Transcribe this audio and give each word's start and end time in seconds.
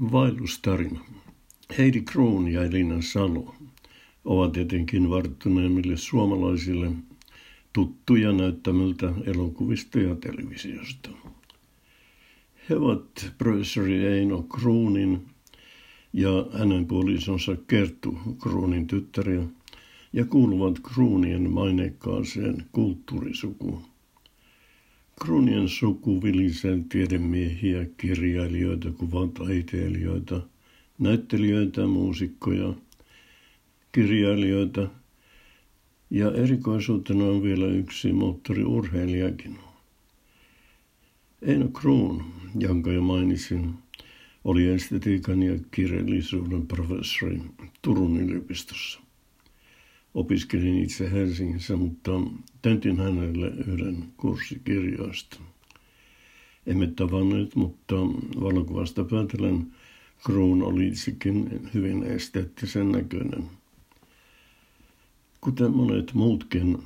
Vaellustarina. 0.00 1.00
Heidi 1.78 2.00
Kroon 2.00 2.48
ja 2.48 2.64
Elina 2.64 3.02
Salo 3.02 3.54
ovat 4.24 4.56
etenkin 4.56 5.10
varttuneemmille 5.10 5.96
suomalaisille 5.96 6.90
tuttuja 7.72 8.32
näyttämältä 8.32 9.12
elokuvista 9.26 9.98
ja 9.98 10.14
televisiosta. 10.14 11.10
He 12.70 12.76
ovat 12.76 13.32
professori 13.38 14.04
Eino 14.04 14.42
Kruunin 14.42 15.26
ja 16.12 16.46
hänen 16.58 16.86
puolisonsa 16.86 17.56
Kerttu 17.66 18.18
Kruunin 18.42 18.86
tyttäriä 18.86 19.42
ja 20.12 20.24
kuuluvat 20.24 20.80
Kruunien 20.80 21.50
maineikkaaseen 21.50 22.64
kulttuurisukuun. 22.72 23.93
Kruunien 25.20 25.68
suku 25.68 26.22
vilisee 26.22 26.78
tiedemiehiä, 26.88 27.86
kirjailijoita, 27.96 28.92
kuvataiteilijoita, 28.92 30.40
näyttelijöitä, 30.98 31.86
muusikkoja, 31.86 32.74
kirjailijoita 33.92 34.88
ja 36.10 36.32
erikoisuutena 36.32 37.24
on 37.24 37.42
vielä 37.42 37.66
yksi 37.66 38.12
moottoriurheilijakin. 38.12 39.58
Eino 41.42 41.68
Kruun, 41.68 42.24
jonka 42.58 42.92
jo 42.92 43.02
mainitsin, 43.02 43.74
oli 44.44 44.68
estetiikan 44.68 45.42
ja 45.42 45.58
kirjallisuuden 45.70 46.66
professori 46.66 47.42
Turun 47.82 48.20
yliopistossa. 48.20 49.03
Opiskelin 50.14 50.82
itse 50.82 51.10
Helsingissä, 51.10 51.76
mutta 51.76 52.10
tentin 52.62 52.96
hänelle 52.98 53.46
yhden 53.46 54.04
kurssikirjoista. 54.16 55.40
Emme 56.66 56.86
tavanneet, 56.86 57.56
mutta 57.56 57.94
valokuvasta 58.40 59.04
päätellen 59.04 59.66
Kruun 60.26 60.62
oli 60.62 60.88
itsekin 60.88 61.70
hyvin 61.74 62.02
esteettisen 62.02 62.92
näköinen. 62.92 63.44
Kuten 65.40 65.70
monet 65.70 66.14
muutkin 66.14 66.78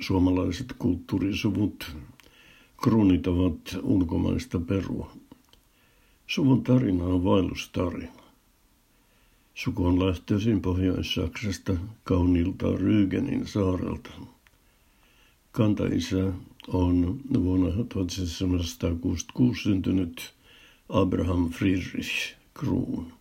suomalaiset 0.00 0.66
kulttuurisuvut, 0.78 1.96
kruunit 2.82 3.26
ovat 3.26 3.60
ulkomaista 3.82 4.60
perua. 4.60 5.12
Suvun 6.26 6.62
tarina 6.62 7.04
on 7.04 7.24
vaellustarina. 7.24 8.25
Suku 9.56 9.86
on 9.86 10.06
lähtöisin 10.06 10.62
Pohjois-Saksasta 10.62 11.76
kaunilta 12.04 12.66
Rygenin 12.76 13.46
saarelta. 13.46 14.10
Kantaisä 15.52 16.32
on 16.68 17.20
vuonna 17.44 17.70
1766 17.70 19.62
syntynyt 19.62 20.34
Abraham 20.88 21.50
Friedrich 21.50 22.34
Kruun. 22.54 23.12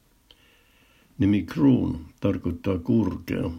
Nimi 1.18 1.44
Kruun 1.44 2.06
tarkoittaa 2.20 2.78
kurkea 2.78 3.52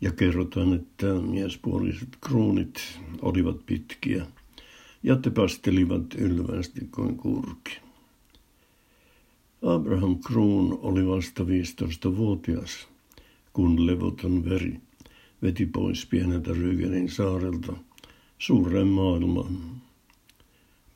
ja 0.00 0.12
kerrotaan, 0.12 0.72
että 0.72 1.06
miespuoliset 1.06 2.16
kruunit 2.20 3.00
olivat 3.22 3.66
pitkiä 3.66 4.26
ja 5.02 5.16
tepastelivat 5.16 6.14
ylvästi 6.14 6.88
kuin 6.94 7.16
kurki. 7.16 7.85
Abraham 9.62 10.18
Kruun 10.26 10.78
oli 10.82 11.06
vasta 11.06 11.42
15-vuotias, 11.42 12.88
kun 13.52 13.86
levoton 13.86 14.44
veri 14.44 14.80
veti 15.42 15.66
pois 15.66 16.06
pieneltä 16.06 16.52
Rygenin 16.52 17.10
saarelta 17.10 17.76
suuren 18.38 18.86
maailman. 18.86 19.58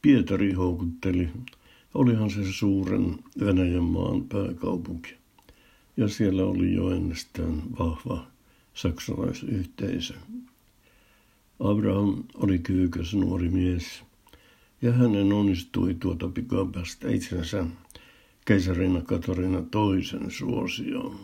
Pietari 0.02 0.52
houkutteli, 0.52 1.28
olihan 1.94 2.30
se 2.30 2.52
suuren 2.52 3.18
Venäjän 3.40 3.84
maan 3.84 4.24
pääkaupunki, 4.24 5.14
ja 5.96 6.08
siellä 6.08 6.44
oli 6.44 6.74
jo 6.74 6.90
ennestään 6.90 7.62
vahva 7.78 8.26
saksalaisyhteisö. 8.74 10.14
Abraham 11.60 12.24
oli 12.34 12.58
kyykäs 12.58 13.14
nuori 13.14 13.48
mies, 13.48 14.02
ja 14.82 14.92
hänen 14.92 15.32
onnistui 15.32 15.94
tuota 15.94 16.28
pikaa 16.28 16.64
päästä 16.64 17.10
itsensä 17.10 17.66
keisarina 18.50 19.00
Katarina 19.00 19.62
toisen 19.70 20.30
suosioon. 20.30 21.16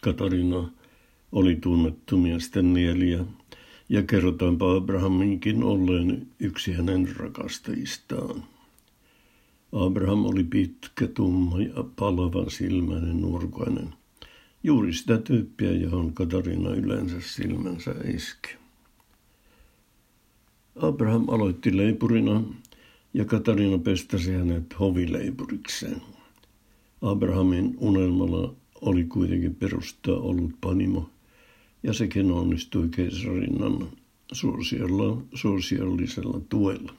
Katarina 0.00 0.70
oli 1.32 1.56
tunnettu 1.56 2.16
miesten 2.16 2.74
nieliä, 2.74 3.24
ja 3.88 4.02
kerrotaanpa 4.02 4.76
Abrahaminkin 4.76 5.62
olleen 5.62 6.26
yksi 6.40 6.72
hänen 6.72 7.16
rakastajistaan. 7.16 8.44
Abraham 9.72 10.24
oli 10.24 10.44
pitkä, 10.44 11.06
tumma 11.06 11.60
ja 11.60 11.84
palavan 11.96 12.50
silmäinen 12.50 13.20
nurkainen. 13.20 13.94
Juuri 14.62 14.92
sitä 14.92 15.18
tyyppiä, 15.18 15.72
johon 15.72 16.12
Katarina 16.14 16.70
yleensä 16.70 17.20
silmänsä 17.20 17.94
iski. 18.14 18.54
Abraham 20.76 21.28
aloitti 21.28 21.76
leipurina 21.76 22.42
ja 23.14 23.24
Katarina 23.24 23.78
pestasi 23.78 24.32
hänet 24.32 24.80
hovileipurikseen. 24.80 26.02
Abrahamin 27.02 27.74
unelmalla 27.78 28.54
oli 28.80 29.04
kuitenkin 29.04 29.54
perustaa 29.54 30.16
ollut 30.16 30.52
panimo, 30.60 31.10
ja 31.82 31.92
sekin 31.92 32.32
onnistui 32.32 32.88
keisarinnan 32.88 33.88
suosiollisella 35.34 36.40
tuella. 36.48 36.94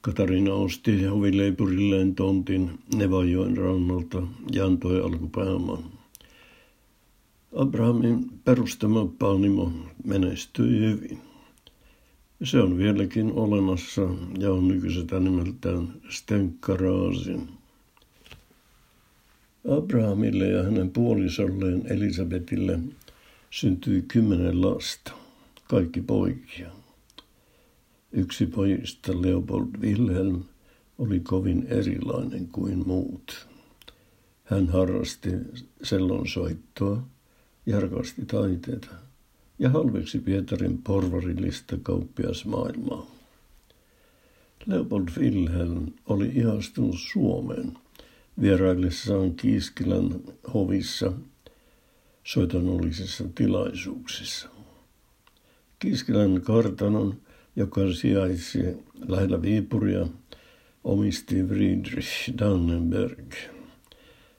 Katarina 0.00 0.54
osti 0.54 1.04
hovileipurilleen 1.04 2.14
tontin 2.14 2.70
Nevajoen 2.94 3.56
rannalta 3.56 4.22
ja 4.52 4.66
antoi 4.66 5.00
alkupääoman. 5.00 5.84
Abrahamin 7.56 8.30
perustama 8.44 9.06
panimo 9.18 9.72
menestyi 10.04 10.80
hyvin. 10.80 11.31
Se 12.44 12.60
on 12.60 12.78
vieläkin 12.78 13.32
olemassa 13.32 14.02
ja 14.38 14.52
on 14.52 14.68
nykyiseltä 14.68 15.20
nimeltään 15.20 15.94
Stenkaraasin. 16.10 17.48
Abrahamille 19.68 20.48
ja 20.48 20.62
hänen 20.62 20.90
puolisolleen 20.90 21.82
Elisabetille 21.92 22.78
syntyi 23.50 24.02
kymmenen 24.08 24.60
lasta, 24.60 25.12
kaikki 25.68 26.00
poikia. 26.00 26.70
Yksi 28.12 28.46
pojista, 28.46 29.22
Leopold 29.22 29.68
Wilhelm, 29.80 30.42
oli 30.98 31.20
kovin 31.20 31.66
erilainen 31.68 32.48
kuin 32.48 32.88
muut. 32.88 33.48
Hän 34.44 34.68
harrasti 34.68 35.30
sellonsoittoa 35.82 37.02
ja 37.66 37.80
rakasti 37.80 38.26
taiteita 38.26 38.88
ja 39.62 39.70
halveksi 39.70 40.18
Pietarin 40.18 40.78
porvarillista 40.78 41.76
kauppiasmaailmaa. 41.82 43.06
Leopold 44.66 45.08
Wilhelm 45.18 45.86
oli 46.06 46.32
ihastunut 46.34 46.96
Suomeen 47.12 47.72
vieraillessaan 48.40 49.34
Kiiskilän 49.34 50.20
hovissa 50.54 51.12
soitanollisissa 52.24 53.24
tilaisuuksissa. 53.34 54.48
Kiiskilän 55.78 56.40
kartanon, 56.40 57.16
joka 57.56 57.80
sijaitsi 57.92 58.58
lähellä 59.08 59.42
Viipuria, 59.42 60.06
omisti 60.84 61.44
Friedrich 61.44 62.38
Dannenberg. 62.38 63.32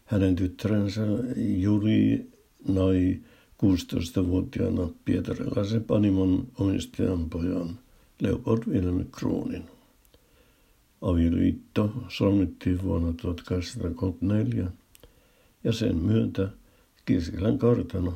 Hänen 0.06 0.36
tyttärensä 0.36 1.02
Juri 1.38 2.32
nai 2.68 3.20
16-vuotiaana 3.64 4.90
pietarilaisen 5.06 5.84
panimon 5.84 6.48
omistajan 6.60 7.30
pojan 7.30 7.80
Leopold 8.22 8.64
Wilhelm 8.68 9.06
Kruunin. 9.12 9.64
Avioliitto 11.02 11.94
solmittiin 12.10 12.84
vuonna 12.84 13.14
1834 13.22 14.72
ja 15.64 15.74
sen 15.74 15.96
myötä 15.96 16.50
Kirsilän 17.06 17.58
kartano 17.58 18.14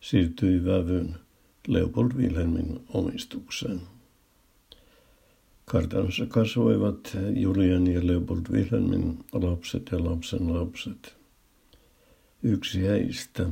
siirtyi 0.00 0.64
vävyn 0.64 1.14
Leopold 1.68 2.12
Wilhelmin 2.16 2.80
omistukseen. 2.88 3.80
Kartanossa 5.64 6.26
kasvoivat 6.26 7.16
Julian 7.36 7.86
ja 7.86 8.06
Leopold 8.06 8.46
Wilhelmin 8.50 9.18
lapset 9.32 9.88
ja 9.92 10.04
lapsen 10.04 10.54
lapset. 10.54 11.16
Yksi 12.42 12.82
heistä, 12.82 13.46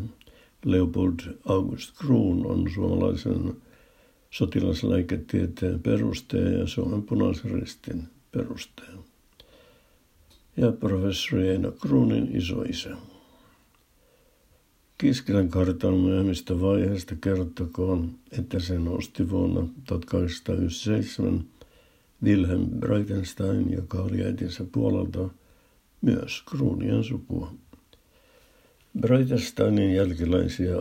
Leopold 0.64 1.20
August 1.44 1.98
Kruun 1.98 2.46
on 2.46 2.70
suomalaisen 2.74 3.56
sotilaslääketieteen 4.30 5.80
perustaja 5.80 6.48
ja 6.58 6.66
Suomen 6.66 7.02
punaisen 7.02 7.50
ristin. 7.50 8.02
Ja 10.56 10.72
professori 10.72 11.48
Eino 11.48 11.72
Kruunin 11.72 12.36
isoisä. 12.36 12.96
Kiskilän 14.98 15.48
kartan 15.48 15.94
myöhemmistä 15.94 16.60
vaiheista 16.60 17.14
kertokoon, 17.20 18.10
että 18.38 18.60
sen 18.60 18.88
osti 18.88 19.30
vuonna 19.30 19.68
1897 19.86 21.44
Wilhelm 22.24 22.66
Breitenstein, 22.66 23.72
joka 23.72 23.98
oli 23.98 24.24
äitinsä 24.24 24.64
puolelta 24.72 25.28
myös 26.00 26.42
kruunien 26.42 27.04
sukua. 27.04 27.52
Breitensteinin 29.00 29.94
jälkeläisiä 29.94 30.76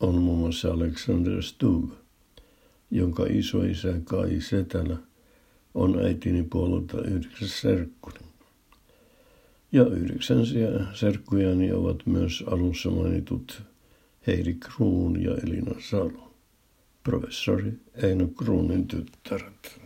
on 0.00 0.14
muun 0.14 0.38
muassa 0.38 0.72
Alexander 0.72 1.42
Stubb, 1.42 1.90
jonka 2.90 3.26
isoisä 3.30 4.00
Kai 4.04 4.40
Setälä 4.40 4.96
on 5.74 6.04
äitini 6.04 6.42
puolelta 6.42 7.02
yhdeksäs 7.02 7.60
serkkuni. 7.60 8.18
Ja 9.72 9.86
yhdeksänsiä 9.86 10.68
serkkujani 10.94 11.72
ovat 11.72 12.06
myös 12.06 12.44
alussa 12.46 12.90
mainitut 12.90 13.62
Heidi 14.26 14.54
Kruun 14.54 15.22
ja 15.22 15.34
Elina 15.34 15.74
Salo, 15.90 16.34
professori 17.04 17.72
Eino 18.02 18.26
Kruunin 18.26 18.88
tyttäret. 18.88 19.80